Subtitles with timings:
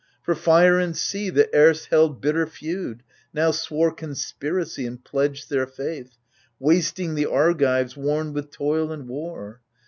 [0.23, 3.03] For fire and sea, that erst held bitter feud,
[3.35, 6.17] Now swore conspiracy and pledged their foith,
[6.59, 7.95] Wasting the Argives.
[7.95, 9.61] worn with toil and war.